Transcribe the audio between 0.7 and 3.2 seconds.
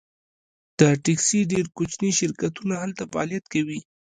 د ټکسي ډیر کوچني شرکتونه هلته